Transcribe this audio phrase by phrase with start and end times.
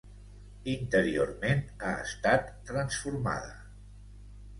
[0.71, 3.53] Interiorment ha estat transformada.